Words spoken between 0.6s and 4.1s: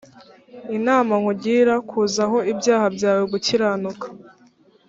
inama nkugira kuzaho ibyaha byawe gukiranuka